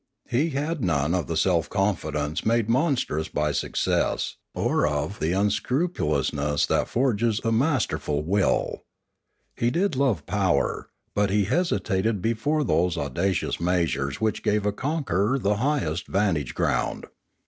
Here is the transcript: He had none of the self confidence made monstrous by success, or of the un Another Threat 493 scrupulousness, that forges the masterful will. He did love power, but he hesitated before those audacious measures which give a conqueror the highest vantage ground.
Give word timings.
He 0.27 0.49
had 0.49 0.83
none 0.83 1.13
of 1.13 1.27
the 1.27 1.37
self 1.37 1.69
confidence 1.69 2.43
made 2.43 2.67
monstrous 2.67 3.27
by 3.27 3.51
success, 3.51 4.37
or 4.55 4.87
of 4.87 5.19
the 5.19 5.35
un 5.35 5.41
Another 5.41 5.49
Threat 5.51 5.67
493 5.67 5.67
scrupulousness, 5.67 6.65
that 6.65 6.87
forges 6.87 7.39
the 7.41 7.51
masterful 7.51 8.23
will. 8.23 8.85
He 9.55 9.69
did 9.69 9.95
love 9.95 10.25
power, 10.25 10.89
but 11.13 11.29
he 11.29 11.43
hesitated 11.43 12.19
before 12.19 12.63
those 12.63 12.97
audacious 12.97 13.59
measures 13.59 14.19
which 14.19 14.41
give 14.41 14.65
a 14.65 14.73
conqueror 14.73 15.37
the 15.37 15.57
highest 15.57 16.07
vantage 16.07 16.55
ground. 16.55 17.05